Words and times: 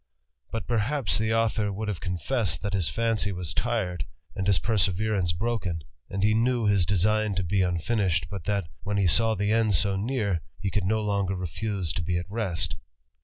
But, 0.51 0.63
'erhaps, 0.67 1.19
the 1.19 1.31
author 1.31 1.71
would 1.71 1.87
have 1.87 1.99
confessed, 1.99 2.63
that 2.63 2.73
his 2.73 2.89
fancy 2.89 3.31
^ 3.31 3.53
tired, 3.53 4.07
and 4.35 4.47
his 4.47 4.57
perseverance 4.57 5.31
broken; 5.31 5.83
and 6.09 6.23
he 6.23 6.33
knew 6.33 6.65
his 6.65 6.87
esign 6.87 7.35
to 7.35 7.43
be 7.43 7.61
unfinished, 7.61 8.25
but 8.31 8.45
that, 8.45 8.67
when 8.81 8.97
he 8.97 9.05
saw 9.05 9.35
the 9.35 9.51
end 9.51 9.75
so 9.75 9.95
Car, 9.95 10.39
he 10.59 10.71
could 10.71 10.85
no 10.85 11.01
longer 11.03 11.35
refuse 11.35 11.93
to 11.93 12.01
be 12.01 12.17
at 12.17 12.25
rest. 12.29 12.77